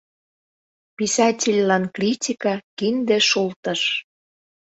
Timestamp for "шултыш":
3.29-3.81